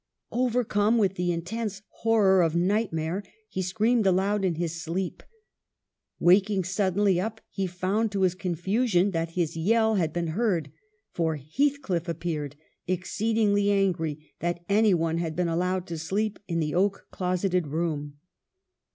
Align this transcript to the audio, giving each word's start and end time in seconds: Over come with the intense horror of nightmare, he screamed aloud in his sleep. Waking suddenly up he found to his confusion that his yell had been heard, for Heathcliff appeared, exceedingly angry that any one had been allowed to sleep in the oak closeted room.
Over 0.31 0.63
come 0.63 0.97
with 0.97 1.13
the 1.13 1.31
intense 1.31 1.83
horror 1.89 2.41
of 2.41 2.55
nightmare, 2.55 3.21
he 3.49 3.61
screamed 3.61 4.07
aloud 4.07 4.43
in 4.43 4.55
his 4.55 4.81
sleep. 4.81 5.21
Waking 6.17 6.63
suddenly 6.63 7.19
up 7.21 7.39
he 7.51 7.67
found 7.67 8.11
to 8.13 8.23
his 8.23 8.33
confusion 8.33 9.11
that 9.11 9.33
his 9.37 9.55
yell 9.55 9.93
had 9.97 10.11
been 10.11 10.29
heard, 10.29 10.71
for 11.11 11.35
Heathcliff 11.35 12.09
appeared, 12.09 12.55
exceedingly 12.87 13.69
angry 13.69 14.33
that 14.39 14.65
any 14.67 14.95
one 14.95 15.19
had 15.19 15.35
been 15.35 15.47
allowed 15.47 15.85
to 15.85 15.99
sleep 15.99 16.39
in 16.47 16.59
the 16.59 16.73
oak 16.73 17.05
closeted 17.11 17.67
room. 17.67 18.17